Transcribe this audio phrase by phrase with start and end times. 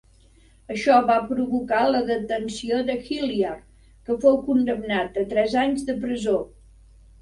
[0.75, 3.63] Això va provocar la detenció de Hilliard,
[4.09, 6.39] que fou condemnat a tres anys de presó.